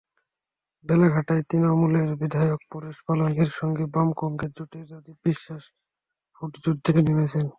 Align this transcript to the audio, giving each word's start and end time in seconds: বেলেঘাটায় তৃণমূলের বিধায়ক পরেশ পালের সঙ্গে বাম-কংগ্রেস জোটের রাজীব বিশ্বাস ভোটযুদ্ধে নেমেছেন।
বেলেঘাটায় 0.85 1.43
তৃণমূলের 1.49 2.09
বিধায়ক 2.21 2.61
পরেশ 2.71 2.97
পালের 3.05 3.49
সঙ্গে 3.59 3.83
বাম-কংগ্রেস 3.93 4.51
জোটের 4.57 4.85
রাজীব 4.91 5.17
বিশ্বাস 5.25 5.63
ভোটযুদ্ধে 6.35 6.91
নেমেছেন। 6.99 7.45